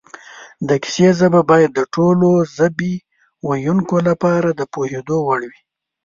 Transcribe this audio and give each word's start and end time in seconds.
د 0.67 0.69
کیسې 0.83 1.07
ژبه 1.19 1.41
باید 1.51 1.71
د 1.75 1.81
ټولو 1.95 2.29
ژبې 2.57 2.93
ویونکو 3.49 3.95
لپاره 4.07 4.49
د 4.53 4.61
پوهېدو 4.73 5.17
وړ 5.27 5.41
وي 5.51 5.61